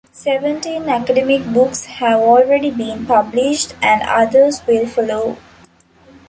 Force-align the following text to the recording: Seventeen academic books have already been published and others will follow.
Seventeen 0.13 0.89
academic 0.89 1.45
books 1.45 1.85
have 1.85 2.21
already 2.21 2.71
been 2.71 3.05
published 3.05 3.75
and 3.83 4.01
others 4.01 4.65
will 4.65 4.87
follow. 4.87 5.37